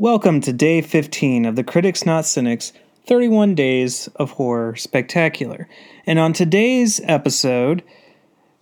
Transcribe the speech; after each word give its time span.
Welcome 0.00 0.40
to 0.40 0.52
day 0.54 0.80
15 0.80 1.44
of 1.44 1.56
the 1.56 1.62
Critics 1.62 2.06
Not 2.06 2.24
Cynics 2.24 2.72
31 3.06 3.54
Days 3.54 4.08
of 4.16 4.30
Horror 4.30 4.74
Spectacular. 4.74 5.68
And 6.06 6.18
on 6.18 6.32
today's 6.32 7.02
episode, 7.04 7.82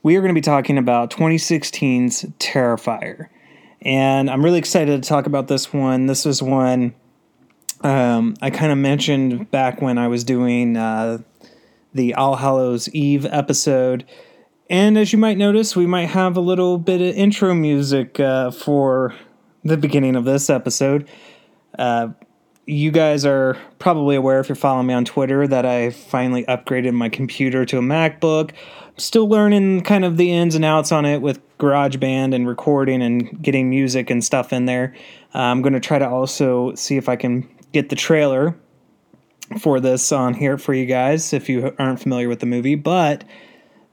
we 0.02 0.16
are 0.16 0.20
going 0.20 0.34
to 0.34 0.34
be 0.34 0.40
talking 0.40 0.76
about 0.76 1.12
2016's 1.12 2.24
Terrifier. 2.40 3.28
And 3.82 4.28
I'm 4.28 4.44
really 4.44 4.58
excited 4.58 5.00
to 5.00 5.08
talk 5.08 5.26
about 5.26 5.46
this 5.46 5.72
one. 5.72 6.06
This 6.06 6.26
is 6.26 6.42
one 6.42 6.96
um, 7.82 8.34
I 8.42 8.50
kind 8.50 8.72
of 8.72 8.78
mentioned 8.78 9.48
back 9.52 9.80
when 9.80 9.96
I 9.96 10.08
was 10.08 10.24
doing 10.24 10.76
uh, 10.76 11.18
the 11.94 12.14
All 12.14 12.34
Hallows 12.34 12.88
Eve 12.88 13.24
episode. 13.26 14.04
And 14.68 14.98
as 14.98 15.12
you 15.12 15.20
might 15.20 15.38
notice, 15.38 15.76
we 15.76 15.86
might 15.86 16.06
have 16.06 16.36
a 16.36 16.40
little 16.40 16.78
bit 16.78 17.00
of 17.00 17.14
intro 17.14 17.54
music 17.54 18.18
uh, 18.18 18.50
for 18.50 19.14
the 19.64 19.76
beginning 19.76 20.16
of 20.16 20.24
this 20.24 20.50
episode. 20.50 21.08
Uh, 21.78 22.08
you 22.66 22.90
guys 22.90 23.24
are 23.24 23.56
probably 23.78 24.14
aware 24.14 24.40
if 24.40 24.48
you're 24.48 24.56
following 24.56 24.86
me 24.86 24.94
on 24.94 25.04
Twitter 25.04 25.48
that 25.48 25.64
I 25.64 25.90
finally 25.90 26.44
upgraded 26.44 26.92
my 26.92 27.08
computer 27.08 27.64
to 27.64 27.78
a 27.78 27.80
MacBook. 27.80 28.50
I'm 28.86 28.98
still 28.98 29.26
learning 29.26 29.82
kind 29.84 30.04
of 30.04 30.18
the 30.18 30.30
ins 30.30 30.54
and 30.54 30.66
outs 30.66 30.92
on 30.92 31.06
it 31.06 31.22
with 31.22 31.40
GarageBand 31.56 32.34
and 32.34 32.46
recording 32.46 33.00
and 33.00 33.42
getting 33.42 33.70
music 33.70 34.10
and 34.10 34.22
stuff 34.22 34.52
in 34.52 34.66
there. 34.66 34.94
Uh, 35.34 35.38
I'm 35.38 35.62
going 35.62 35.72
to 35.72 35.80
try 35.80 35.98
to 35.98 36.06
also 36.06 36.74
see 36.74 36.98
if 36.98 37.08
I 37.08 37.16
can 37.16 37.48
get 37.72 37.88
the 37.88 37.96
trailer 37.96 38.54
for 39.58 39.80
this 39.80 40.12
on 40.12 40.34
here 40.34 40.58
for 40.58 40.74
you 40.74 40.84
guys 40.84 41.32
if 41.32 41.48
you 41.48 41.74
aren't 41.78 42.00
familiar 42.00 42.28
with 42.28 42.40
the 42.40 42.46
movie. 42.46 42.74
But 42.74 43.24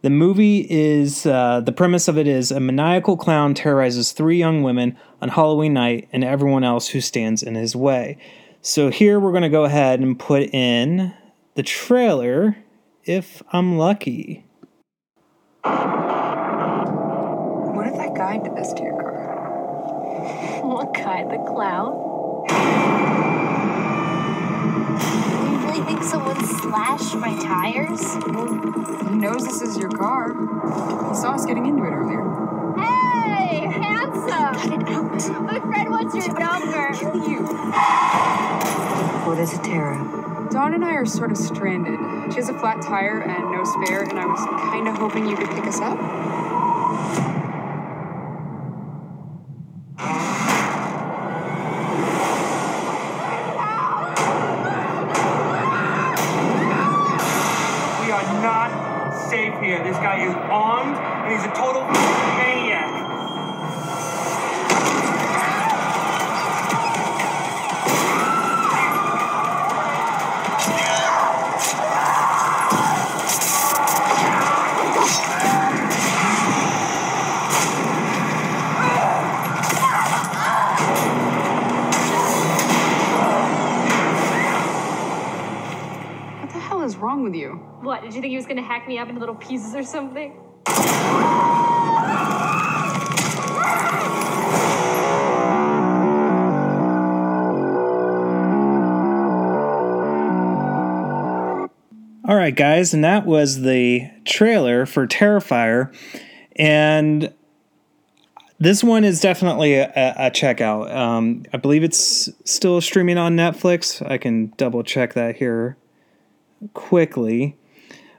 the 0.05 0.11
movie 0.11 0.67
is 0.69 1.25
uh, 1.25 1.61
the 1.61 1.71
premise 1.71 2.07
of 2.07 2.15
it 2.15 2.27
is 2.27 2.51
a 2.51 2.59
maniacal 2.59 3.17
clown 3.17 3.55
terrorizes 3.55 4.11
three 4.11 4.37
young 4.37 4.61
women 4.61 4.95
on 5.19 5.29
Halloween 5.29 5.73
night 5.73 6.07
and 6.13 6.23
everyone 6.23 6.63
else 6.63 6.89
who 6.89 7.01
stands 7.01 7.41
in 7.41 7.55
his 7.55 7.75
way. 7.75 8.19
So 8.61 8.91
here 8.91 9.19
we're 9.19 9.31
going 9.31 9.41
to 9.41 9.49
go 9.49 9.63
ahead 9.63 10.01
and 10.01 10.19
put 10.19 10.43
in 10.53 11.11
the 11.55 11.63
trailer 11.63 12.55
if 13.03 13.41
I'm 13.51 13.79
lucky. 13.79 14.45
What 15.63 15.73
if 17.87 17.97
that 17.97 18.13
guy 18.15 18.37
did 18.37 18.55
this 18.55 18.73
to 18.73 18.83
your 18.83 19.01
car? 19.01 20.61
What 20.67 20.93
guy? 20.93 21.23
The 21.23 21.43
clown? 21.51 22.05
Do 25.75 25.81
you 25.81 25.87
really 25.87 25.97
think 25.97 26.09
someone 26.09 26.45
slashed 26.45 27.15
my 27.15 27.35
tires? 27.37 27.99
Well, 28.27 29.09
He 29.09 29.15
knows 29.17 29.43
this 29.43 29.61
is 29.61 29.77
your 29.77 29.89
car. 29.89 30.29
He 31.09 31.15
saw 31.15 31.33
us 31.33 31.45
getting 31.45 31.65
into 31.65 31.83
it 31.83 31.89
earlier. 31.89 32.23
Hey, 32.77 33.67
handsome! 33.67 34.55
Cut 34.55 34.81
it 34.81 34.87
out. 34.87 35.43
My 35.43 35.59
friend 35.59 35.89
wants 35.89 36.15
your 36.15 36.33
number. 36.39 36.93
You. 37.27 37.45
What 39.27 39.37
is 39.37 39.51
it, 39.53 39.65
Tara? 39.65 40.47
Dawn 40.49 40.73
and 40.73 40.85
I 40.85 40.93
are 40.93 41.05
sort 41.05 41.31
of 41.31 41.37
stranded. 41.37 41.99
She 42.31 42.37
has 42.37 42.47
a 42.47 42.57
flat 42.57 42.81
tire 42.81 43.19
and 43.19 43.51
no 43.51 43.65
spare, 43.65 44.03
and 44.03 44.17
I 44.17 44.25
was 44.27 44.39
kind 44.71 44.87
of 44.87 44.95
hoping 44.95 45.27
you 45.27 45.35
could 45.35 45.49
pick 45.49 45.65
us 45.65 45.81
up. 45.81 45.99
And 61.25 61.33
he's 61.33 61.43
a 61.43 61.55
total 61.55 61.81
maniac. 61.85 62.91
What 86.39 86.53
the 86.53 86.59
hell 86.59 86.83
is 86.83 86.95
wrong 86.97 87.23
with 87.23 87.33
you? 87.33 87.53
What, 87.81 88.03
did 88.03 88.13
you 88.13 88.21
think 88.21 88.29
he 88.29 88.35
was 88.35 88.45
gonna 88.45 88.61
hack 88.61 88.87
me 88.87 88.99
up 88.99 89.07
into 89.09 89.19
little 89.19 89.33
pieces 89.33 89.73
or 89.73 89.81
something? 89.81 90.44
All 102.27 102.35
right, 102.35 102.55
guys, 102.55 102.91
and 102.91 103.03
that 103.03 103.27
was 103.27 103.61
the 103.61 104.09
trailer 104.25 104.87
for 104.87 105.05
Terrifier. 105.05 105.95
And 106.55 107.31
this 108.57 108.83
one 108.83 109.03
is 109.03 109.19
definitely 109.19 109.75
a, 109.75 109.91
a 109.95 110.31
checkout. 110.31 110.91
Um, 110.91 111.43
I 111.53 111.57
believe 111.57 111.83
it's 111.83 112.29
still 112.43 112.81
streaming 112.81 113.19
on 113.19 113.35
Netflix. 113.35 114.03
I 114.09 114.17
can 114.17 114.53
double 114.57 114.81
check 114.81 115.13
that 115.13 115.35
here 115.35 115.77
quickly. 116.73 117.57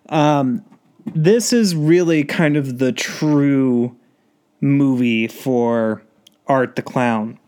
Um, 0.09 0.65
this 1.15 1.53
is 1.53 1.75
really 1.75 2.25
kind 2.25 2.57
of 2.57 2.79
the 2.79 2.93
true 2.93 3.97
movie 4.61 5.29
for 5.29 6.03
Art 6.47 6.77
the 6.77 6.83
Clown. 6.83 7.39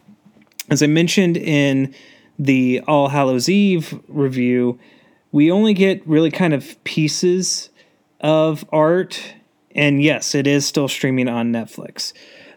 As 0.71 0.83
I 0.83 0.87
mentioned 0.87 1.37
in 1.37 1.95
the 2.39 2.81
All 2.87 3.09
Hallows 3.09 3.49
Eve 3.49 3.99
review, 4.09 4.79
we 5.33 5.51
only 5.51 5.75
get 5.75 6.07
really 6.07 6.31
kind 6.31 6.55
of 6.55 6.83
pieces 6.85 7.71
of 8.21 8.65
art. 8.71 9.35
And 9.75 10.03
yes, 10.03 10.35
it 10.35 10.47
is 10.47 10.67
still 10.67 10.89
streaming 10.89 11.29
on 11.29 11.53
Netflix. 11.53 12.13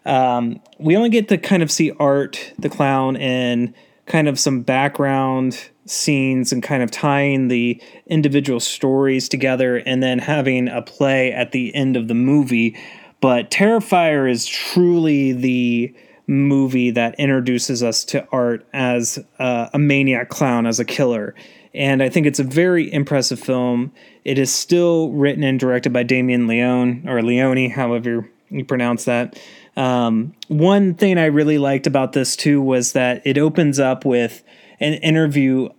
Um, 0.05 0.61
we 0.79 0.95
only 0.97 1.09
get 1.09 1.27
to 1.29 1.37
kind 1.37 1.61
of 1.61 1.71
see 1.71 1.91
Art 1.99 2.53
the 2.57 2.69
Clown 2.69 3.15
and 3.17 3.73
kind 4.11 4.27
of 4.27 4.37
some 4.37 4.61
background 4.61 5.69
scenes 5.85 6.51
and 6.51 6.61
kind 6.61 6.83
of 6.83 6.91
tying 6.91 7.47
the 7.47 7.81
individual 8.07 8.59
stories 8.59 9.29
together 9.29 9.77
and 9.77 10.03
then 10.03 10.19
having 10.19 10.67
a 10.67 10.81
play 10.81 11.31
at 11.31 11.53
the 11.53 11.73
end 11.73 11.95
of 11.95 12.09
the 12.09 12.13
movie. 12.13 12.77
But 13.21 13.49
Terrifier 13.49 14.29
is 14.29 14.45
truly 14.45 15.31
the 15.31 15.95
movie 16.27 16.91
that 16.91 17.15
introduces 17.19 17.81
us 17.81 18.03
to 18.05 18.27
Art 18.31 18.67
as 18.73 19.17
a 19.39 19.79
maniac 19.79 20.27
clown, 20.27 20.65
as 20.65 20.79
a 20.79 20.85
killer. 20.85 21.33
And 21.73 22.03
I 22.03 22.09
think 22.09 22.27
it's 22.27 22.39
a 22.39 22.43
very 22.43 22.91
impressive 22.91 23.39
film. 23.39 23.93
It 24.25 24.37
is 24.37 24.53
still 24.53 25.11
written 25.11 25.43
and 25.43 25.57
directed 25.57 25.93
by 25.93 26.03
Damien 26.03 26.47
Leone, 26.47 27.05
or 27.07 27.21
Leone, 27.21 27.69
however 27.69 28.29
you 28.51 28.65
pronounce 28.65 29.05
that. 29.05 29.39
Um, 29.75 30.33
one 30.47 30.93
thing 30.93 31.17
I 31.17 31.25
really 31.25 31.57
liked 31.57 31.87
about 31.87 32.13
this 32.13 32.35
too 32.35 32.61
was 32.61 32.91
that 32.93 33.21
it 33.25 33.37
opens 33.37 33.79
up 33.79 34.05
with 34.05 34.43
an 34.79 34.93
interview 34.95 35.69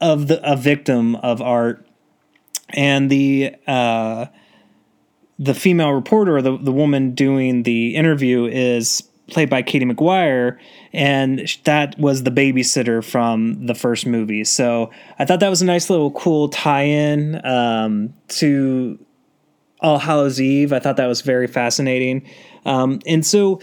of 0.00 0.26
the 0.26 0.40
a 0.50 0.56
victim 0.56 1.16
of 1.16 1.40
art, 1.40 1.86
and 2.70 3.10
the 3.10 3.54
uh, 3.66 4.26
the 5.38 5.54
female 5.54 5.92
reporter, 5.92 6.36
or 6.36 6.42
the 6.42 6.58
the 6.58 6.72
woman 6.72 7.14
doing 7.14 7.62
the 7.62 7.94
interview, 7.94 8.46
is 8.46 9.02
played 9.28 9.50
by 9.50 9.62
Katie 9.62 9.84
Maguire, 9.84 10.58
and 10.92 11.46
that 11.64 11.98
was 11.98 12.22
the 12.22 12.30
babysitter 12.30 13.04
from 13.04 13.66
the 13.66 13.74
first 13.74 14.06
movie. 14.06 14.42
So 14.44 14.90
I 15.18 15.24
thought 15.24 15.40
that 15.40 15.50
was 15.50 15.62
a 15.62 15.66
nice 15.66 15.90
little 15.90 16.10
cool 16.12 16.48
tie-in 16.48 17.44
um, 17.44 18.14
to 18.28 18.98
All 19.80 19.98
Hallows 19.98 20.40
Eve. 20.40 20.72
I 20.72 20.78
thought 20.78 20.96
that 20.96 21.06
was 21.06 21.20
very 21.20 21.46
fascinating. 21.46 22.28
Um, 22.64 23.00
and 23.06 23.24
so 23.24 23.60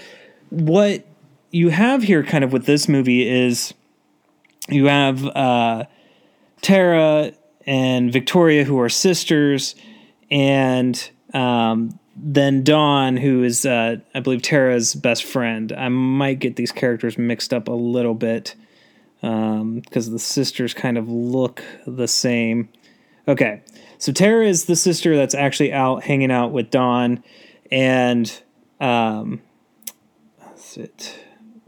what 0.50 1.06
you 1.52 1.70
have 1.70 2.04
here, 2.04 2.24
kind 2.24 2.44
of 2.44 2.54
with 2.54 2.66
this 2.66 2.88
movie, 2.88 3.28
is 3.28 3.74
you 4.70 4.86
have 4.86 5.26
uh, 5.26 5.86
Tara 6.62 7.34
and 7.66 8.12
Victoria, 8.12 8.64
who 8.64 8.80
are 8.80 8.90
sisters, 8.90 9.76
and 10.32 11.10
um, 11.34 12.00
then 12.16 12.64
Dawn, 12.64 13.18
who 13.18 13.44
is, 13.44 13.66
uh, 13.66 13.98
I 14.14 14.20
believe, 14.20 14.42
Tara's 14.42 14.96
best 14.96 15.24
friend. 15.24 15.72
I 15.74 15.90
might 15.90 16.40
get 16.40 16.56
these 16.56 16.72
characters 16.72 17.18
mixed 17.18 17.54
up 17.54 17.68
a 17.68 17.74
little 17.74 18.14
bit 18.14 18.56
because 19.22 20.12
the 20.12 20.20
sisters 20.20 20.74
kind 20.74 20.98
of 20.98 21.10
look 21.10 21.64
the 21.88 22.08
same. 22.08 22.70
Okay, 23.28 23.62
so 23.98 24.12
Tara 24.12 24.46
is 24.46 24.66
the 24.66 24.76
sister 24.76 25.16
that's 25.16 25.34
actually 25.34 25.74
out 25.74 26.04
hanging 26.04 26.32
out 26.32 26.52
with 26.52 26.70
Dawn, 26.70 27.24
and 27.72 28.42
um, 28.80 29.42
that's 30.40 30.78
it. 30.78 31.20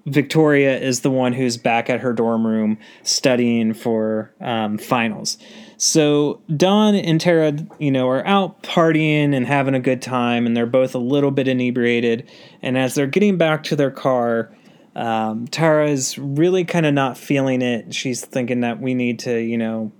Victoria 0.06 0.80
is 0.80 1.01
the 1.01 1.12
one 1.12 1.33
who's 1.33 1.57
back 1.57 1.89
at 1.89 2.00
her 2.00 2.13
dorm 2.13 2.48
room 2.48 2.77
studying 3.04 3.74
for 3.74 4.33
um, 4.39 4.77
finals. 4.77 5.38
So 5.75 6.42
Dawn 6.56 6.95
and 6.95 7.19
Tara, 7.19 7.54
you 7.77 7.92
know, 7.92 8.07
are 8.07 8.25
out 8.25 8.63
partying 8.63 9.36
and 9.36 9.45
having 9.45 9.75
a 9.75 9.81
good 9.81 10.01
time, 10.01 10.45
and 10.45 10.56
they're 10.56 10.65
both 10.65 10.95
a 10.95 11.00
little 11.00 11.31
bit 11.31 11.48
inebriated. 11.48 12.30
And 12.62 12.77
as 12.77 12.95
they're 12.95 13.06
getting 13.06 13.38
back 13.38 13.63
to 13.63 13.75
their 13.75 13.92
car, 13.92 14.56
um, 14.95 15.48
Tara 15.48 15.89
is 15.89 16.18
really 16.18 16.63
kind 16.63 16.86
of 16.86 16.94
not 16.94 17.18
feeling 17.18 17.62
it. 17.62 17.94
She's 17.94 18.24
thinking 18.24 18.62
that 18.62 18.80
we 18.80 18.94
need 18.94 19.19
to, 19.19 19.38
you 19.39 19.57
know, 19.57 19.92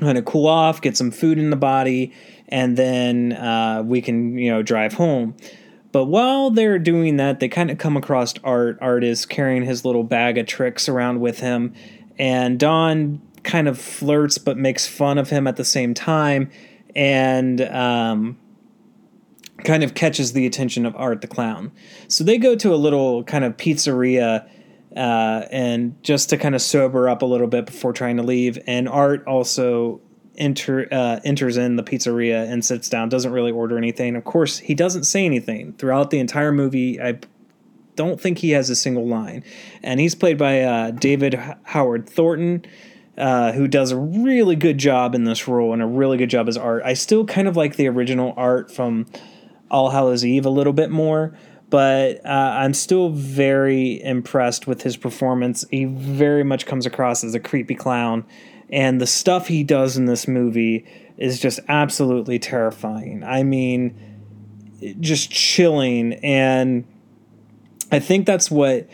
kind 0.00 0.18
of 0.18 0.24
cool 0.24 0.46
off, 0.46 0.80
get 0.80 0.96
some 0.96 1.10
food 1.10 1.38
in 1.38 1.50
the 1.50 1.56
body, 1.56 2.12
and 2.48 2.76
then 2.76 3.32
uh, 3.32 3.82
we 3.84 4.00
can, 4.00 4.38
you 4.38 4.50
know, 4.50 4.62
drive 4.62 4.94
home. 4.94 5.34
But 5.90 6.04
while 6.06 6.50
they're 6.50 6.78
doing 6.78 7.16
that, 7.16 7.40
they 7.40 7.48
kind 7.48 7.70
of 7.70 7.78
come 7.78 7.96
across 7.96 8.34
Art. 8.44 8.78
Art 8.80 9.04
is 9.04 9.26
carrying 9.26 9.64
his 9.64 9.84
little 9.84 10.04
bag 10.04 10.38
of 10.38 10.46
tricks 10.46 10.88
around 10.88 11.20
with 11.20 11.40
him, 11.40 11.74
and 12.18 12.58
Dawn 12.58 13.20
kind 13.42 13.68
of 13.68 13.78
flirts 13.78 14.38
but 14.38 14.56
makes 14.56 14.86
fun 14.86 15.18
of 15.18 15.30
him 15.30 15.46
at 15.46 15.56
the 15.56 15.64
same 15.64 15.94
time, 15.94 16.50
and 16.94 17.60
um, 17.62 18.38
kind 19.64 19.82
of 19.82 19.94
catches 19.94 20.32
the 20.32 20.46
attention 20.46 20.86
of 20.86 20.94
Art 20.96 21.22
the 21.22 21.26
clown. 21.26 21.72
So 22.06 22.22
they 22.22 22.38
go 22.38 22.54
to 22.56 22.72
a 22.72 22.76
little 22.76 23.24
kind 23.24 23.44
of 23.44 23.56
pizzeria. 23.56 24.48
Uh, 24.96 25.44
and 25.50 26.02
just 26.02 26.30
to 26.30 26.36
kind 26.36 26.54
of 26.54 26.62
sober 26.62 27.08
up 27.08 27.22
a 27.22 27.26
little 27.26 27.46
bit 27.46 27.66
before 27.66 27.92
trying 27.92 28.16
to 28.16 28.22
leave, 28.22 28.58
and 28.66 28.88
Art 28.88 29.26
also 29.26 30.00
enter 30.36 30.88
uh, 30.92 31.20
enters 31.24 31.56
in 31.56 31.76
the 31.76 31.82
pizzeria 31.82 32.50
and 32.50 32.64
sits 32.64 32.88
down. 32.88 33.08
Doesn't 33.08 33.32
really 33.32 33.52
order 33.52 33.76
anything. 33.76 34.16
Of 34.16 34.24
course, 34.24 34.58
he 34.58 34.74
doesn't 34.74 35.04
say 35.04 35.26
anything 35.26 35.74
throughout 35.74 36.10
the 36.10 36.18
entire 36.18 36.52
movie. 36.52 37.00
I 37.00 37.18
don't 37.96 38.20
think 38.20 38.38
he 38.38 38.50
has 38.50 38.70
a 38.70 38.76
single 38.76 39.06
line, 39.06 39.44
and 39.82 40.00
he's 40.00 40.14
played 40.14 40.38
by 40.38 40.62
uh, 40.62 40.90
David 40.92 41.38
Howard 41.64 42.08
Thornton. 42.08 42.64
Uh, 43.16 43.50
who 43.50 43.66
does 43.66 43.90
a 43.90 43.96
really 43.96 44.54
good 44.54 44.78
job 44.78 45.12
in 45.12 45.24
this 45.24 45.48
role 45.48 45.72
and 45.72 45.82
a 45.82 45.86
really 45.86 46.16
good 46.16 46.30
job 46.30 46.46
as 46.46 46.56
art. 46.56 46.84
I 46.84 46.94
still 46.94 47.24
kind 47.24 47.48
of 47.48 47.56
like 47.56 47.74
the 47.74 47.88
original 47.88 48.32
art 48.36 48.70
from 48.70 49.06
All 49.72 49.90
Hallows 49.90 50.24
Eve 50.24 50.46
a 50.46 50.50
little 50.50 50.72
bit 50.72 50.88
more, 50.88 51.36
but 51.70 52.24
uh, 52.24 52.28
I'm 52.28 52.74
still 52.74 53.10
very 53.10 54.02
impressed 54.02 54.66
with 54.66 54.82
his 54.82 54.96
performance. 54.96 55.64
He 55.70 55.84
very 55.84 56.44
much 56.44 56.66
comes 56.66 56.86
across 56.86 57.24
as 57.24 57.34
a 57.34 57.40
creepy 57.40 57.74
clown, 57.74 58.24
and 58.70 59.00
the 59.00 59.06
stuff 59.06 59.48
he 59.48 59.64
does 59.64 59.96
in 59.96 60.06
this 60.06 60.26
movie 60.28 60.86
is 61.18 61.40
just 61.40 61.60
absolutely 61.68 62.38
terrifying. 62.38 63.24
I 63.24 63.42
mean, 63.42 63.94
just 65.00 65.30
chilling. 65.30 66.14
And 66.14 66.84
I 67.90 67.98
think 67.98 68.26
that's 68.26 68.50
what 68.50 68.88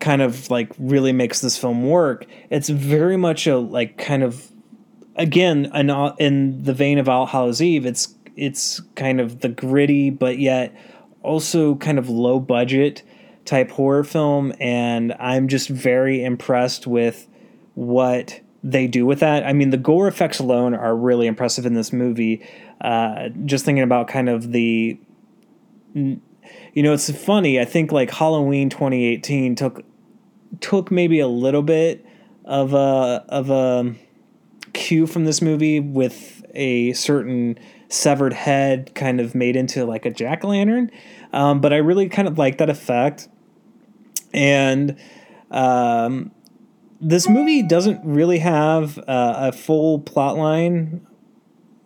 kind 0.00 0.22
of 0.22 0.50
like 0.50 0.72
really 0.78 1.12
makes 1.12 1.40
this 1.40 1.56
film 1.56 1.88
work. 1.88 2.26
It's 2.50 2.68
very 2.68 3.16
much 3.16 3.46
a 3.46 3.56
like 3.56 3.96
kind 3.98 4.22
of 4.22 4.50
again 5.16 5.70
in, 5.74 5.90
in 6.18 6.64
the 6.64 6.72
vein 6.72 6.98
of 6.98 7.08
All 7.08 7.26
Hallows 7.26 7.62
Eve. 7.62 7.86
It's 7.86 8.14
it's 8.36 8.80
kind 8.94 9.20
of 9.20 9.40
the 9.40 9.48
gritty, 9.48 10.10
but 10.10 10.38
yet 10.38 10.74
also 11.22 11.74
kind 11.76 11.98
of 11.98 12.08
low 12.08 12.40
budget 12.40 13.02
type 13.44 13.70
horror 13.70 14.04
film, 14.04 14.52
and 14.60 15.14
I'm 15.18 15.48
just 15.48 15.68
very 15.68 16.22
impressed 16.22 16.86
with 16.86 17.26
what 17.74 18.40
they 18.62 18.86
do 18.86 19.06
with 19.06 19.20
that. 19.20 19.44
I 19.44 19.52
mean, 19.52 19.70
the 19.70 19.76
gore 19.76 20.08
effects 20.08 20.38
alone 20.38 20.74
are 20.74 20.94
really 20.94 21.26
impressive 21.26 21.64
in 21.64 21.74
this 21.74 21.92
movie. 21.92 22.46
Uh, 22.80 23.28
just 23.44 23.64
thinking 23.64 23.82
about 23.82 24.08
kind 24.08 24.28
of 24.28 24.52
the, 24.52 24.98
you 25.94 26.20
know, 26.82 26.92
it's 26.92 27.10
funny. 27.10 27.60
I 27.60 27.64
think 27.64 27.92
like 27.92 28.10
Halloween 28.10 28.68
2018 28.68 29.54
took 29.54 29.84
took 30.60 30.90
maybe 30.90 31.20
a 31.20 31.28
little 31.28 31.62
bit 31.62 32.04
of 32.44 32.74
a 32.74 33.24
of 33.28 33.50
a 33.50 33.94
cue 34.72 35.06
from 35.06 35.24
this 35.24 35.40
movie 35.42 35.80
with 35.80 36.44
a 36.54 36.92
certain 36.94 37.58
severed 37.88 38.32
head 38.32 38.94
kind 38.94 39.20
of 39.20 39.34
made 39.34 39.56
into 39.56 39.84
like 39.84 40.04
a 40.06 40.10
jack 40.10 40.44
o' 40.44 40.48
lantern. 40.48 40.90
Um, 41.32 41.60
but 41.60 41.72
I 41.72 41.76
really 41.76 42.08
kind 42.08 42.28
of 42.28 42.38
like 42.38 42.58
that 42.58 42.70
effect, 42.70 43.28
and 44.32 44.96
um, 45.50 46.30
this 47.00 47.28
movie 47.28 47.62
doesn't 47.62 48.00
really 48.04 48.38
have 48.38 48.98
uh, 48.98 49.34
a 49.36 49.52
full 49.52 50.00
plot 50.00 50.36
line. 50.36 51.06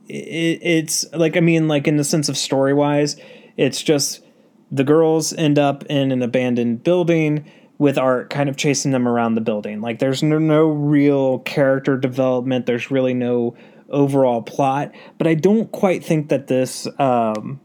It, 0.08 0.60
it's 0.62 1.04
like 1.12 1.36
I 1.36 1.40
mean, 1.40 1.68
like 1.68 1.88
in 1.88 1.96
the 1.96 2.04
sense 2.04 2.28
of 2.28 2.36
story 2.36 2.74
wise, 2.74 3.16
it's 3.56 3.82
just 3.82 4.22
the 4.70 4.84
girls 4.84 5.32
end 5.34 5.58
up 5.58 5.84
in 5.86 6.10
an 6.12 6.22
abandoned 6.22 6.82
building 6.82 7.44
with 7.78 7.98
art 7.98 8.30
kind 8.30 8.48
of 8.48 8.56
chasing 8.56 8.92
them 8.92 9.08
around 9.08 9.34
the 9.34 9.40
building. 9.40 9.80
Like 9.80 9.98
there's 9.98 10.22
no, 10.22 10.38
no 10.38 10.68
real 10.68 11.40
character 11.40 11.96
development. 11.96 12.64
There's 12.64 12.90
really 12.90 13.12
no 13.12 13.56
overall 13.92 14.42
plot. 14.42 14.92
But 15.18 15.26
I 15.26 15.34
don't 15.34 15.70
quite 15.70 16.04
think 16.04 16.28
that 16.28 16.48
this 16.48 16.88
um, 16.98 17.60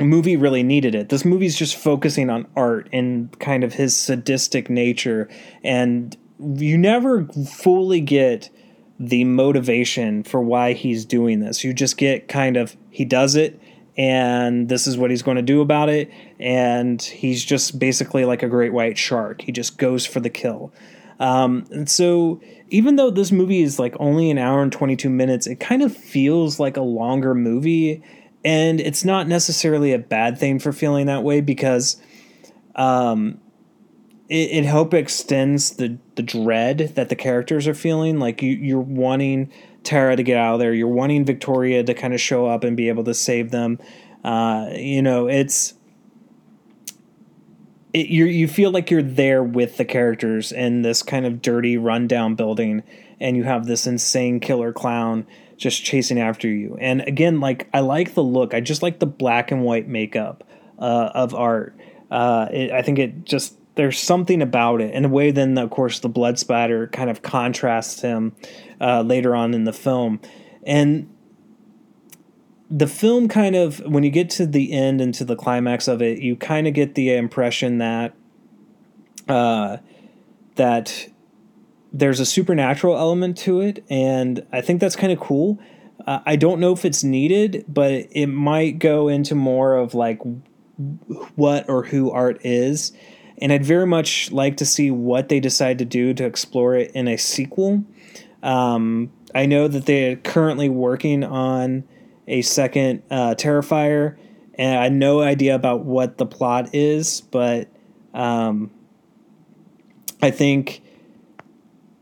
movie 0.00 0.36
really 0.36 0.62
needed 0.62 0.94
it. 0.94 1.08
This 1.08 1.24
movie's 1.24 1.56
just 1.56 1.76
focusing 1.76 2.30
on 2.30 2.46
art 2.56 2.88
and 2.92 3.36
kind 3.38 3.64
of 3.64 3.74
his 3.74 3.96
sadistic 3.96 4.70
nature, 4.70 5.28
and 5.64 6.16
you 6.38 6.76
never 6.76 7.26
fully 7.26 8.00
get 8.00 8.50
the 8.98 9.24
motivation 9.24 10.22
for 10.22 10.40
why 10.40 10.72
he's 10.72 11.04
doing 11.04 11.40
this. 11.40 11.64
You 11.64 11.72
just 11.72 11.96
get 11.96 12.28
kind 12.28 12.56
of 12.56 12.76
he 12.90 13.04
does 13.04 13.34
it 13.34 13.60
and 13.96 14.68
this 14.68 14.86
is 14.86 14.96
what 14.96 15.10
he's 15.10 15.22
going 15.22 15.36
to 15.36 15.42
do 15.42 15.60
about 15.60 15.88
it 15.88 16.10
and 16.38 17.02
he's 17.02 17.44
just 17.44 17.78
basically 17.78 18.24
like 18.24 18.42
a 18.42 18.48
great 18.48 18.72
white 18.72 18.96
shark. 18.96 19.42
He 19.42 19.52
just 19.52 19.76
goes 19.76 20.06
for 20.06 20.20
the 20.20 20.30
kill. 20.30 20.72
Um, 21.22 21.66
and 21.70 21.88
so 21.88 22.40
even 22.70 22.96
though 22.96 23.10
this 23.10 23.30
movie 23.30 23.62
is 23.62 23.78
like 23.78 23.94
only 24.00 24.30
an 24.30 24.38
hour 24.38 24.60
and 24.60 24.72
22 24.72 25.08
minutes, 25.08 25.46
it 25.46 25.60
kind 25.60 25.82
of 25.82 25.96
feels 25.96 26.58
like 26.58 26.76
a 26.76 26.82
longer 26.82 27.32
movie 27.34 28.02
and 28.44 28.80
it's 28.80 29.04
not 29.04 29.28
necessarily 29.28 29.92
a 29.92 29.98
bad 29.98 30.36
thing 30.36 30.58
for 30.58 30.72
feeling 30.72 31.06
that 31.06 31.22
way 31.22 31.40
because 31.40 32.00
um, 32.74 33.40
it, 34.28 34.50
it 34.50 34.66
hope 34.66 34.94
extends 34.94 35.76
the 35.76 35.98
the 36.16 36.22
dread 36.22 36.92
that 36.96 37.08
the 37.08 37.16
characters 37.16 37.68
are 37.68 37.74
feeling. 37.74 38.18
Like 38.18 38.42
you, 38.42 38.50
you're 38.52 38.80
wanting 38.80 39.52
Tara 39.84 40.16
to 40.16 40.22
get 40.22 40.36
out 40.36 40.54
of 40.54 40.60
there. 40.60 40.74
You're 40.74 40.88
wanting 40.88 41.24
Victoria 41.24 41.84
to 41.84 41.94
kind 41.94 42.14
of 42.14 42.20
show 42.20 42.46
up 42.46 42.64
and 42.64 42.76
be 42.76 42.88
able 42.88 43.04
to 43.04 43.14
save 43.14 43.50
them. 43.50 43.78
Uh, 44.24 44.70
you 44.72 45.02
know, 45.02 45.28
it's 45.28 45.74
it, 47.92 48.08
you 48.08 48.24
you 48.24 48.48
feel 48.48 48.70
like 48.70 48.90
you're 48.90 49.02
there 49.02 49.42
with 49.42 49.76
the 49.76 49.84
characters 49.84 50.52
in 50.52 50.82
this 50.82 51.02
kind 51.02 51.26
of 51.26 51.42
dirty 51.42 51.76
rundown 51.76 52.34
building, 52.34 52.82
and 53.20 53.36
you 53.36 53.44
have 53.44 53.66
this 53.66 53.86
insane 53.86 54.40
killer 54.40 54.72
clown 54.72 55.26
just 55.56 55.84
chasing 55.84 56.18
after 56.18 56.48
you. 56.48 56.76
And 56.80 57.02
again, 57.02 57.40
like 57.40 57.68
I 57.72 57.80
like 57.80 58.14
the 58.14 58.22
look. 58.22 58.54
I 58.54 58.60
just 58.60 58.82
like 58.82 58.98
the 58.98 59.06
black 59.06 59.50
and 59.50 59.62
white 59.62 59.88
makeup 59.88 60.44
uh, 60.78 61.10
of 61.14 61.34
art. 61.34 61.76
Uh, 62.10 62.48
it, 62.50 62.70
I 62.72 62.82
think 62.82 62.98
it 62.98 63.24
just 63.24 63.56
there's 63.74 63.98
something 63.98 64.42
about 64.42 64.80
it 64.80 64.94
in 64.94 65.04
a 65.04 65.08
way. 65.08 65.30
Then 65.30 65.56
of 65.58 65.70
course 65.70 66.00
the 66.00 66.08
blood 66.08 66.38
spatter 66.38 66.88
kind 66.88 67.10
of 67.10 67.22
contrasts 67.22 68.00
him 68.00 68.34
uh, 68.80 69.02
later 69.02 69.36
on 69.36 69.54
in 69.54 69.64
the 69.64 69.72
film, 69.72 70.20
and 70.64 71.08
the 72.72 72.86
film 72.86 73.28
kind 73.28 73.54
of 73.54 73.80
when 73.80 74.02
you 74.02 74.10
get 74.10 74.30
to 74.30 74.46
the 74.46 74.72
end 74.72 75.02
and 75.02 75.12
to 75.14 75.24
the 75.24 75.36
climax 75.36 75.88
of 75.88 76.00
it, 76.00 76.20
you 76.20 76.34
kind 76.34 76.66
of 76.66 76.72
get 76.72 76.94
the 76.94 77.14
impression 77.14 77.78
that 77.78 78.14
uh, 79.28 79.76
that 80.56 81.08
there's 81.92 82.18
a 82.18 82.24
supernatural 82.24 82.96
element 82.96 83.36
to 83.38 83.60
it, 83.60 83.84
and 83.90 84.46
I 84.50 84.62
think 84.62 84.80
that's 84.80 84.96
kind 84.96 85.12
of 85.12 85.20
cool. 85.20 85.58
Uh, 86.06 86.20
I 86.24 86.36
don't 86.36 86.60
know 86.60 86.72
if 86.72 86.86
it's 86.86 87.04
needed, 87.04 87.66
but 87.68 88.06
it 88.10 88.26
might 88.26 88.78
go 88.78 89.08
into 89.08 89.34
more 89.34 89.76
of 89.76 89.94
like 89.94 90.20
what 91.36 91.68
or 91.68 91.84
who 91.84 92.10
art 92.10 92.40
is. 92.42 92.92
And 93.38 93.52
I'd 93.52 93.64
very 93.64 93.86
much 93.86 94.32
like 94.32 94.56
to 94.56 94.66
see 94.66 94.90
what 94.90 95.28
they 95.28 95.40
decide 95.40 95.78
to 95.78 95.84
do 95.84 96.14
to 96.14 96.24
explore 96.24 96.74
it 96.74 96.90
in 96.92 97.06
a 97.06 97.18
sequel. 97.18 97.84
Um, 98.42 99.12
I 99.34 99.46
know 99.46 99.68
that 99.68 99.86
they're 99.86 100.16
currently 100.16 100.68
working 100.68 101.22
on 101.22 101.84
a 102.26 102.42
second 102.42 103.02
uh, 103.10 103.34
Terrifier, 103.36 104.16
and 104.54 104.78
I 104.78 104.84
had 104.84 104.92
no 104.92 105.20
idea 105.20 105.54
about 105.54 105.84
what 105.84 106.18
the 106.18 106.26
plot 106.26 106.74
is, 106.74 107.20
but 107.20 107.68
um, 108.14 108.70
I 110.20 110.30
think 110.30 110.82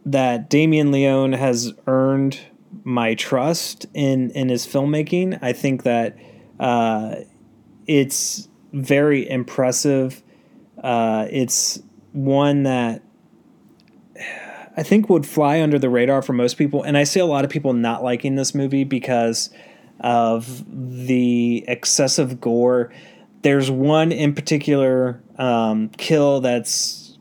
that 0.07 0.51
Damien 0.51 0.91
Leone 0.91 1.33
has 1.33 1.73
earned 1.87 2.41
my 2.85 3.15
trust 3.15 3.87
in 3.95 4.31
in 4.31 4.49
his 4.49 4.67
filmmaking. 4.67 5.39
I 5.43 5.53
think 5.53 5.83
that 5.85 6.17
uh, 6.59 7.17
it's 7.87 8.49
very 8.73 9.29
impressive. 9.29 10.23
Uh, 10.83 11.27
it's 11.31 11.83
one 12.13 12.63
that 12.65 13.03
I 14.77 14.83
think 14.83 15.09
would 15.09 15.27
fly 15.27 15.61
under 15.61 15.79
the 15.79 15.91
radar 15.91 16.23
for 16.23 16.33
most 16.33 16.57
people, 16.57 16.83
and 16.83 16.97
I 16.97 17.05
see 17.05 17.21
a 17.21 17.27
lot 17.27 17.45
of 17.45 17.51
people 17.51 17.73
not 17.73 18.03
liking 18.03 18.37
this 18.37 18.55
movie 18.55 18.85
because 18.85 19.51
of 20.01 20.65
the 20.69 21.65
excessive 21.69 22.41
gore. 22.41 22.93
There's 23.43 23.71
one 23.71 24.13
in 24.13 24.35
particular 24.35 25.23
um, 25.39 25.89
kill 25.91 26.41
that's 26.41 27.19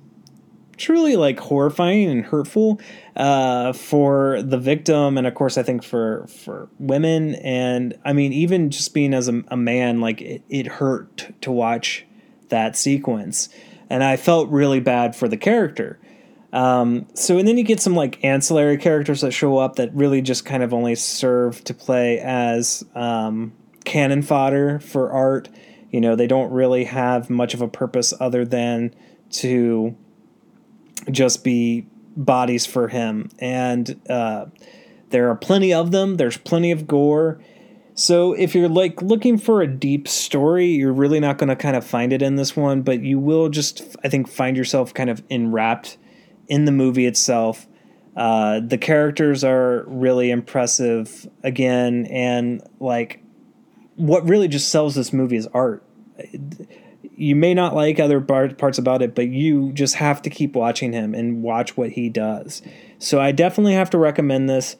truly 0.77 1.15
like 1.17 1.39
horrifying 1.39 2.09
and 2.09 2.25
hurtful 2.25 2.79
uh, 3.15 3.74
for 3.74 4.41
the 4.41 4.57
victim, 4.57 5.17
and 5.17 5.27
of 5.27 5.33
course, 5.33 5.57
I 5.57 5.63
think 5.63 5.83
for 5.83 6.25
for 6.27 6.69
women. 6.79 7.36
And 7.36 7.98
I 8.05 8.13
mean, 8.13 8.33
even 8.33 8.69
just 8.69 8.93
being 8.93 9.13
as 9.13 9.27
a, 9.27 9.43
a 9.50 9.57
man, 9.57 10.00
like 10.01 10.21
it, 10.21 10.41
it 10.50 10.67
hurt 10.67 11.31
to 11.41 11.51
watch 11.51 12.05
that 12.50 12.75
sequence. 12.75 13.50
and 13.89 14.03
I 14.03 14.17
felt 14.17 14.50
really 14.50 14.79
bad 14.79 15.15
for 15.15 15.27
the 15.27 15.38
character. 15.38 16.00
Um, 16.51 17.08
so 17.13 17.38
and 17.38 17.48
then 17.48 17.58
you 17.58 17.63
get 17.63 17.79
some 17.79 17.96
like 17.96 18.24
ancillary 18.24 18.77
characters 18.77 19.22
that 19.22 19.32
show 19.32 19.58
up 19.58 19.75
that 19.75 19.94
really 19.94 20.22
just 20.22 20.46
kind 20.46 20.63
of 20.63 20.74
only 20.74 20.96
serve 20.96 21.63
to 21.65 21.74
play 21.74 22.20
as 22.20 22.84
um, 22.96 23.53
cannon 23.86 24.22
fodder 24.22 24.79
for 24.79 25.12
art. 25.12 25.50
You 25.91 26.01
know, 26.01 26.15
they 26.15 26.27
don't 26.27 26.51
really 26.51 26.86
have 26.86 27.29
much 27.29 27.53
of 27.53 27.62
a 27.62 27.68
purpose 27.68 28.13
other 28.20 28.46
than 28.46 28.96
to 29.32 29.96
just 31.12 31.44
be 31.44 31.88
bodies 32.15 32.65
for 32.65 32.88
him. 32.88 33.29
And 33.39 34.00
uh, 34.10 34.48
there 35.10 35.29
are 35.29 35.36
plenty 35.36 35.74
of 35.74 35.91
them. 35.91 36.18
There's 36.18 36.38
plenty 36.38 36.72
of 36.72 36.88
gore. 36.88 37.39
So 37.94 38.34
if 38.34 38.56
you're 38.56 38.70
like 38.70 39.01
looking 39.01 39.38
for 39.38 39.62
a 39.62 39.68
deep 39.68 40.08
story, 40.08 40.68
you're 40.68 40.94
really 40.94 41.20
not 41.20 41.38
going 41.38 41.50
to 41.50 41.56
kind 41.56 41.75
of 41.75 41.86
find 41.86 42.13
it 42.13 42.22
in 42.22 42.38
this 42.38 42.56
one, 42.56 42.82
but 42.82 43.01
you 43.01 43.20
will 43.20 43.50
just 43.50 43.96
I 44.03 44.10
think 44.10 44.27
find 44.27 44.56
yourself 44.56 44.94
kind 44.94 45.10
of 45.10 45.22
enwrapped 45.29 45.98
in 46.50 46.65
the 46.65 46.72
movie 46.72 47.06
itself. 47.06 47.68
Uh, 48.18 48.60
the 48.60 48.77
characters 48.77 49.44
are 49.46 49.86
really 49.88 50.29
impressive 50.29 51.29
again, 51.44 52.06
and 52.08 52.62
like 52.79 53.24
what 53.96 54.27
really 54.27 54.48
just 54.48 54.70
sells 54.70 54.96
this 54.96 55.13
movie 55.13 55.38
is 55.38 55.48
art. 55.53 55.86
You 57.15 57.36
may 57.36 57.53
not 57.53 57.75
like 57.75 58.00
other 58.00 58.20
parts 58.20 58.77
about 58.77 59.01
it, 59.01 59.15
but 59.15 59.29
you 59.29 59.72
just 59.72 59.96
have 59.96 60.22
to 60.24 60.29
keep 60.29 60.56
watching 60.56 60.91
him 60.91 61.13
and 61.13 61.41
watch 61.44 61.77
what 61.77 61.91
he 61.91 62.10
does. 62.10 62.62
So 62.98 63.22
I 63.22 63.32
definitely 63.32 63.74
have 63.74 63.89
to 63.91 63.98
recommend 63.98 64.50
this. 64.50 64.75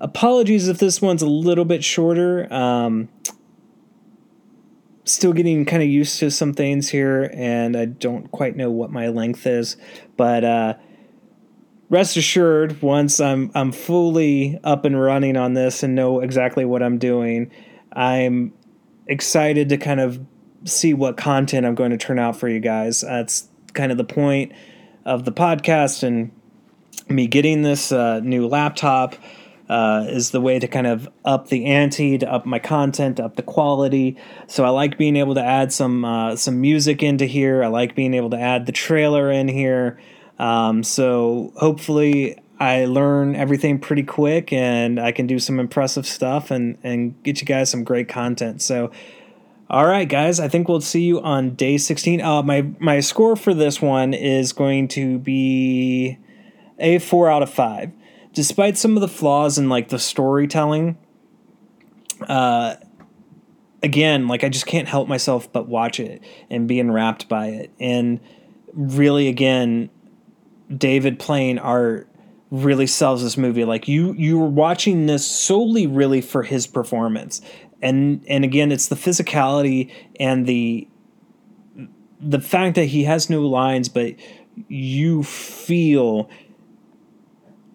Apologies 0.00 0.66
if 0.66 0.78
this 0.78 1.02
one's 1.02 1.22
a 1.22 1.28
little 1.28 1.64
bit 1.64 1.84
shorter. 1.84 2.52
Um, 2.52 3.08
still 5.04 5.32
getting 5.32 5.64
kind 5.64 5.82
of 5.82 5.88
used 5.88 6.18
to 6.20 6.30
some 6.30 6.54
things 6.54 6.88
here, 6.88 7.30
and 7.34 7.76
I 7.76 7.84
don't 7.84 8.30
quite 8.30 8.56
know 8.56 8.70
what 8.70 8.90
my 8.90 9.08
length 9.08 9.46
is, 9.46 9.76
but 10.16 10.44
uh, 10.44 10.74
rest 11.90 12.16
assured, 12.16 12.80
once 12.80 13.20
I'm 13.20 13.50
I'm 13.54 13.72
fully 13.72 14.58
up 14.64 14.86
and 14.86 14.98
running 14.98 15.36
on 15.36 15.52
this 15.52 15.82
and 15.82 15.94
know 15.94 16.20
exactly 16.20 16.64
what 16.64 16.82
I'm 16.82 16.96
doing, 16.96 17.50
I'm 17.92 18.54
excited 19.06 19.68
to 19.68 19.76
kind 19.76 20.00
of 20.00 20.24
see 20.64 20.94
what 20.94 21.16
content 21.16 21.66
I'm 21.66 21.74
going 21.74 21.90
to 21.90 21.98
turn 21.98 22.18
out 22.18 22.36
for 22.36 22.48
you 22.48 22.60
guys. 22.60 23.02
That's 23.02 23.48
kind 23.74 23.92
of 23.92 23.98
the 23.98 24.04
point 24.04 24.52
of 25.04 25.24
the 25.24 25.32
podcast 25.32 26.02
and 26.02 26.30
me 27.08 27.26
getting 27.26 27.62
this 27.62 27.92
uh, 27.92 28.20
new 28.20 28.46
laptop. 28.46 29.16
Uh, 29.68 30.04
is 30.08 30.32
the 30.32 30.40
way 30.40 30.58
to 30.58 30.66
kind 30.66 30.88
of 30.88 31.08
up 31.24 31.46
the 31.46 31.64
ante, 31.66 32.18
to 32.18 32.28
up 32.28 32.44
my 32.44 32.58
content, 32.58 33.20
up 33.20 33.36
the 33.36 33.42
quality. 33.42 34.16
So 34.48 34.64
I 34.64 34.70
like 34.70 34.98
being 34.98 35.14
able 35.14 35.36
to 35.36 35.44
add 35.44 35.72
some 35.72 36.04
uh, 36.04 36.34
some 36.34 36.60
music 36.60 37.04
into 37.04 37.24
here. 37.24 37.62
I 37.62 37.68
like 37.68 37.94
being 37.94 38.12
able 38.12 38.30
to 38.30 38.36
add 38.36 38.66
the 38.66 38.72
trailer 38.72 39.30
in 39.30 39.46
here. 39.46 40.00
Um, 40.40 40.82
so 40.82 41.52
hopefully 41.56 42.38
I 42.58 42.86
learn 42.86 43.36
everything 43.36 43.78
pretty 43.78 44.02
quick 44.02 44.54
and 44.54 44.98
I 44.98 45.12
can 45.12 45.26
do 45.26 45.38
some 45.38 45.60
impressive 45.60 46.06
stuff 46.06 46.50
and, 46.50 46.78
and 46.82 47.22
get 47.22 47.42
you 47.42 47.46
guys 47.46 47.70
some 47.70 47.84
great 47.84 48.08
content. 48.08 48.62
So, 48.62 48.90
all 49.68 49.86
right, 49.86 50.08
guys, 50.08 50.40
I 50.40 50.48
think 50.48 50.66
we'll 50.66 50.80
see 50.80 51.02
you 51.02 51.20
on 51.20 51.56
day 51.56 51.76
16. 51.76 52.22
Uh, 52.22 52.42
my, 52.42 52.62
my 52.78 53.00
score 53.00 53.36
for 53.36 53.52
this 53.52 53.82
one 53.82 54.14
is 54.14 54.54
going 54.54 54.88
to 54.88 55.18
be 55.18 56.18
a 56.78 56.98
four 56.98 57.30
out 57.30 57.42
of 57.42 57.50
five. 57.50 57.92
Despite 58.32 58.78
some 58.78 58.96
of 58.96 59.02
the 59.02 59.08
flaws 59.08 59.58
in 59.58 59.68
like 59.68 59.90
the 59.90 59.98
storytelling, 59.98 60.96
uh, 62.28 62.76
again, 63.82 64.26
like 64.26 64.42
I 64.42 64.48
just 64.48 64.66
can't 64.66 64.88
help 64.88 65.06
myself 65.06 65.52
but 65.52 65.68
watch 65.68 66.00
it 66.00 66.24
and 66.48 66.66
be 66.66 66.80
enwrapped 66.80 67.28
by 67.28 67.48
it. 67.48 67.70
And 67.78 68.20
really, 68.72 69.28
again, 69.28 69.90
David 70.74 71.18
playing 71.18 71.58
art 71.58 72.08
really 72.50 72.86
sells 72.86 73.22
this 73.22 73.36
movie. 73.36 73.64
Like 73.64 73.88
you 73.88 74.12
you 74.14 74.38
were 74.38 74.48
watching 74.48 75.06
this 75.06 75.26
solely 75.26 75.86
really 75.86 76.20
for 76.20 76.42
his 76.42 76.66
performance. 76.66 77.40
And 77.82 78.24
and 78.28 78.44
again 78.44 78.72
it's 78.72 78.88
the 78.88 78.96
physicality 78.96 79.90
and 80.18 80.46
the 80.46 80.88
the 82.20 82.40
fact 82.40 82.74
that 82.74 82.86
he 82.86 83.04
has 83.04 83.30
no 83.30 83.40
lines 83.40 83.88
but 83.88 84.14
you 84.68 85.22
feel 85.22 86.28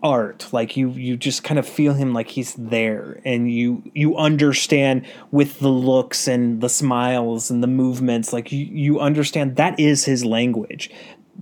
art 0.04 0.48
like 0.52 0.78
you 0.78 0.92
you 0.92 1.18
just 1.18 1.44
kind 1.44 1.58
of 1.58 1.68
feel 1.68 1.94
him 1.96 2.14
like 2.14 2.30
he's 2.30 2.54
there 2.54 3.20
and 3.25 3.52
you 3.52 3.82
you 3.96 4.16
understand 4.16 5.04
with 5.32 5.60
the 5.60 5.70
looks 5.70 6.28
and 6.28 6.62
the 6.62 6.70
smiles 6.70 7.50
and 7.50 7.64
the 7.64 7.68
movements 7.68 8.32
like 8.32 8.52
you 8.52 8.66
you 8.66 9.00
understand 9.00 9.56
that 9.56 9.80
is 9.80 10.06
his 10.06 10.24
language 10.24 10.92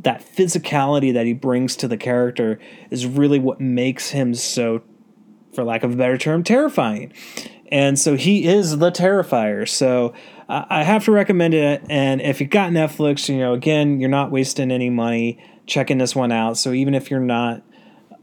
that 0.02 0.22
physicality 0.26 1.14
that 1.14 1.26
he 1.26 1.34
brings 1.34 1.76
to 1.78 1.88
the 1.88 1.98
character 1.98 2.60
is 2.90 3.06
really 3.06 3.40
what 3.40 3.62
makes 3.62 4.10
him 4.10 4.34
so 4.34 4.82
for 5.54 5.64
lack 5.64 5.84
of 5.84 5.94
a 5.94 5.96
better 5.96 6.18
term 6.18 6.44
terrifying. 6.44 7.14
And 7.72 7.98
so 7.98 8.16
he 8.16 8.46
is 8.46 8.78
the 8.78 8.92
terrifier. 8.92 9.68
So 9.68 10.14
i 10.50 10.84
have 10.84 11.06
to 11.06 11.12
recommend 11.12 11.54
it. 11.54 11.84
And 11.90 12.22
if 12.22 12.42
you've 12.42 12.50
got 12.50 12.72
netflix 12.72 13.30
you 13.30 13.38
know 13.38 13.54
again 13.54 14.00
you're 14.00 14.10
not 14.10 14.32
wasting 14.32 14.72
any 14.72 14.90
money 14.90 15.40
checking 15.66 16.00
this 16.00 16.16
one 16.16 16.32
out. 16.32 16.58
So 16.58 16.74
even 16.74 16.94
if 16.94 17.10
you're 17.10 17.20
not 17.20 17.64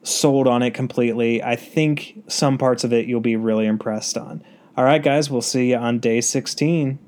sold 0.03 0.49
on 0.49 0.62
it 0.62 0.73
completely 0.73 1.43
i 1.43 1.55
think 1.55 2.23
some 2.27 2.57
parts 2.57 2.85
of 2.85 2.93
it 2.93 3.07
you'll 3.07 3.21
be 3.21 3.37
really 3.37 3.67
impressed 3.67 4.17
on. 4.17 4.43
All 4.77 4.85
right 4.85 5.03
guys 5.03 5.31
we'll 5.31 5.43
see 5.43 5.71
you 5.71 5.77
on 5.77 5.99
day 5.99 6.21
16 6.21 6.99